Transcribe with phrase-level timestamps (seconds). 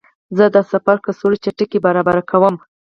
[0.37, 2.55] زه د سفر کڅوړه چټکه برابره کړم.